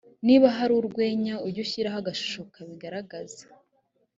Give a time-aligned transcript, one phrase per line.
[0.27, 3.43] niba ari urwenya ujye ushyiraho agashusho kabigaragaza